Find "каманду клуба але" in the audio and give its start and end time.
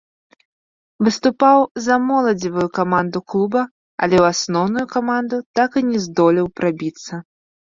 2.79-4.15